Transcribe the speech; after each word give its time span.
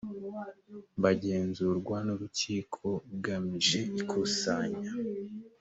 bugenzurwa 1.01 1.97
n’urukiko 2.05 2.83
bugamije 3.07 3.79
ikusanya 3.99 4.89